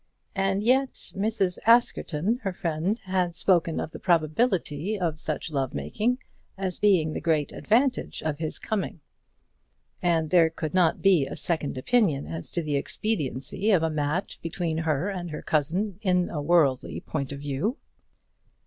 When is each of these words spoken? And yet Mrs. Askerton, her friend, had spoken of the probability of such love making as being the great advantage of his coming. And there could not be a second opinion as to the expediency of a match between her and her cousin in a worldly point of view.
And 0.33 0.63
yet 0.63 0.93
Mrs. 1.15 1.59
Askerton, 1.67 2.39
her 2.41 2.53
friend, 2.53 2.97
had 3.03 3.35
spoken 3.35 3.79
of 3.79 3.91
the 3.91 3.99
probability 3.99 4.99
of 4.99 5.19
such 5.19 5.51
love 5.51 5.75
making 5.75 6.17
as 6.57 6.79
being 6.79 7.13
the 7.13 7.21
great 7.21 7.51
advantage 7.51 8.23
of 8.23 8.39
his 8.39 8.57
coming. 8.57 9.01
And 10.01 10.31
there 10.31 10.49
could 10.49 10.73
not 10.73 11.03
be 11.03 11.27
a 11.27 11.35
second 11.37 11.77
opinion 11.77 12.25
as 12.25 12.51
to 12.53 12.63
the 12.63 12.77
expediency 12.77 13.69
of 13.69 13.83
a 13.83 13.91
match 13.91 14.41
between 14.41 14.79
her 14.79 15.07
and 15.07 15.29
her 15.29 15.43
cousin 15.43 15.99
in 16.01 16.31
a 16.31 16.41
worldly 16.41 17.01
point 17.01 17.31
of 17.31 17.39
view. 17.41 17.77